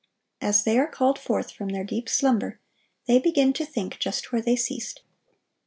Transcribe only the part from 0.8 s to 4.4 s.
called forth from their deep slumber, they begin to think just